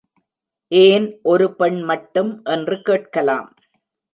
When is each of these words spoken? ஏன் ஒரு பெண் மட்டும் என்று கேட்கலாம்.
ஏன் 0.71 1.05
ஒரு 1.23 1.47
பெண் 1.55 1.79
மட்டும் 1.81 2.31
என்று 2.43 2.81
கேட்கலாம். 2.81 3.49